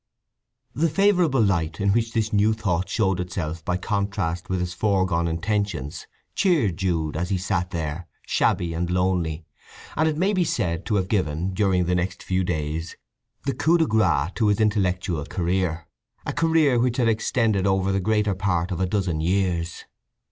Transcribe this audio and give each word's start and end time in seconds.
The 0.73 0.89
favourable 0.89 1.43
light 1.43 1.79
in 1.79 1.93
which 1.93 2.13
this 2.13 2.33
new 2.33 2.53
thought 2.55 2.89
showed 2.89 3.19
itself 3.19 3.63
by 3.63 3.77
contrast 3.77 4.49
with 4.49 4.59
his 4.59 4.73
foregone 4.73 5.27
intentions 5.27 6.07
cheered 6.33 6.77
Jude, 6.77 7.15
as 7.15 7.29
he 7.29 7.37
sat 7.37 7.69
there, 7.69 8.07
shabby 8.25 8.73
and 8.73 8.89
lonely; 8.89 9.45
and 9.95 10.09
it 10.09 10.17
may 10.17 10.33
be 10.33 10.43
said 10.43 10.87
to 10.87 10.95
have 10.95 11.07
given, 11.07 11.53
during 11.53 11.85
the 11.85 11.93
next 11.93 12.23
few 12.23 12.43
days, 12.43 12.97
the 13.43 13.53
coup 13.53 13.77
de 13.77 13.85
grâce 13.85 14.33
to 14.33 14.47
his 14.47 14.59
intellectual 14.59 15.23
career—a 15.23 16.33
career 16.33 16.79
which 16.79 16.97
had 16.97 17.07
extended 17.07 17.67
over 17.67 17.91
the 17.91 17.99
greater 17.99 18.33
part 18.33 18.71
of 18.71 18.79
a 18.79 18.87
dozen 18.87 19.21
years. 19.21 19.85